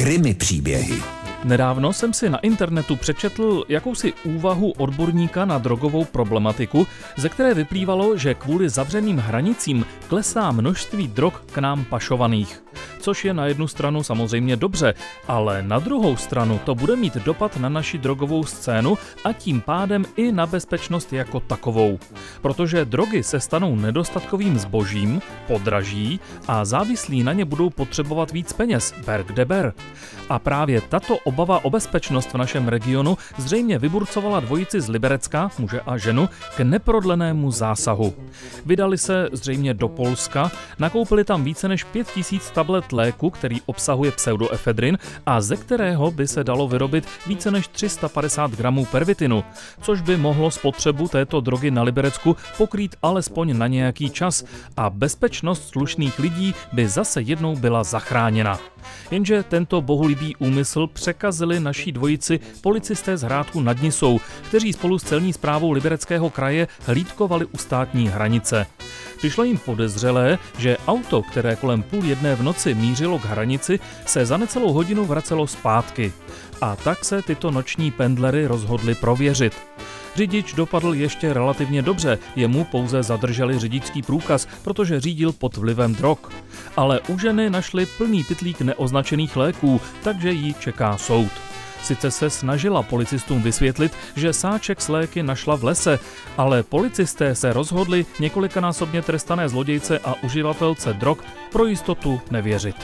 [0.00, 1.02] Krymy příběhy.
[1.44, 8.16] Nedávno jsem si na internetu přečetl jakousi úvahu odborníka na drogovou problematiku, ze které vyplývalo,
[8.16, 12.62] že kvůli zavřeným hranicím klesá množství drog k nám pašovaných
[13.00, 14.94] což je na jednu stranu samozřejmě dobře,
[15.28, 20.04] ale na druhou stranu to bude mít dopad na naši drogovou scénu a tím pádem
[20.16, 21.98] i na bezpečnost jako takovou.
[22.42, 28.94] Protože drogy se stanou nedostatkovým zbožím, podraží a závislí na ně budou potřebovat víc peněz,
[29.06, 29.72] ber kde ber.
[30.30, 35.80] A právě tato obava o bezpečnost v našem regionu zřejmě vyburcovala dvojici z Liberecka, muže
[35.80, 38.14] a ženu, k neprodlenému zásahu.
[38.66, 44.98] Vydali se zřejmě do Polska, nakoupili tam více než 5000 tablet léku, který obsahuje pseudoefedrin
[45.26, 49.44] a ze kterého by se dalo vyrobit více než 350 gramů pervitinu,
[49.82, 54.44] což by mohlo spotřebu této drogy na Liberecku pokrýt alespoň na nějaký čas
[54.76, 58.58] a bezpečnost slušných lidí by zase jednou byla zachráněna.
[59.10, 65.02] Jenže tento bohulibý úmysl překazili naší dvojici policisté z Hrádku nad Nisou, kteří spolu s
[65.02, 68.66] celní zprávou Libereckého kraje hlídkovali u státní hranice.
[69.18, 74.26] Přišlo jim podezřelé, že auto, které kolem půl jedné v noci mířilo k hranici, se
[74.26, 76.12] za necelou hodinu vracelo zpátky.
[76.60, 79.52] A tak se tyto noční pendlery rozhodli prověřit.
[80.16, 86.18] Řidič dopadl ještě relativně dobře, jemu pouze zadrželi řidičský průkaz, protože řídil pod vlivem drog.
[86.76, 91.32] Ale u ženy našli plný pytlík neoznačených léků, takže jí čeká soud.
[91.82, 95.98] Sice se snažila policistům vysvětlit, že sáček s léky našla v lese,
[96.36, 101.18] ale policisté se rozhodli několikanásobně trestané zlodějce a uživatelce drog
[101.52, 102.76] pro jistotu nevěřit.